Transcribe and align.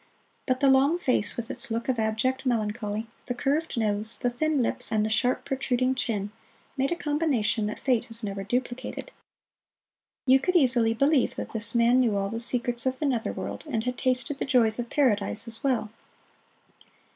But 0.47 0.61
the 0.61 0.67
long 0.67 0.97
face 0.97 1.37
with 1.37 1.51
its 1.51 1.69
look 1.69 1.87
of 1.87 1.99
abject 1.99 2.43
melancholy, 2.43 3.05
the 3.27 3.35
curved 3.35 3.77
nose, 3.79 4.17
the 4.17 4.31
thin 4.31 4.63
lips 4.63 4.91
and 4.91 5.05
the 5.05 5.11
sharp, 5.11 5.45
protruding 5.45 5.93
chin, 5.93 6.31
made 6.75 6.91
a 6.91 6.95
combination 6.95 7.67
that 7.67 7.79
Fate 7.79 8.05
has 8.05 8.23
never 8.23 8.43
duplicated. 8.43 9.11
You 10.25 10.39
could 10.39 10.55
easily 10.55 10.95
believe 10.95 11.35
that 11.35 11.51
this 11.51 11.75
man 11.75 11.99
knew 11.99 12.17
all 12.17 12.29
the 12.29 12.39
secrets 12.39 12.87
of 12.87 12.97
the 12.97 13.05
Nether 13.05 13.31
World, 13.31 13.63
and 13.69 13.83
had 13.83 13.99
tasted 13.99 14.39
the 14.39 14.43
joys 14.45 14.79
of 14.79 14.89
Paradise 14.89 15.47
as 15.47 15.63
well. 15.63 15.91